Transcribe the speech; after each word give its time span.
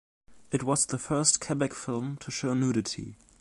It 0.49 0.63
was 0.63 0.87
the 0.87 0.97
first 0.97 1.39
Quebec 1.39 1.75
film 1.75 2.17
to 2.21 2.31
show 2.31 2.55
nudity. 2.55 3.17